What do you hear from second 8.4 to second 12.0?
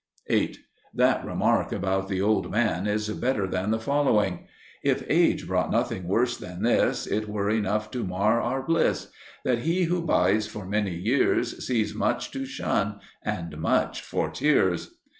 our bliss, That he who bides for many years Sees